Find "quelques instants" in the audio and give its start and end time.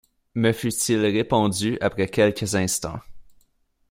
2.07-3.01